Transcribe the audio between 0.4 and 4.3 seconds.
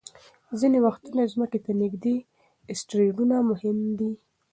ځینې وختونه ځمکې ته نږدې اسټروېډونه مهم وي.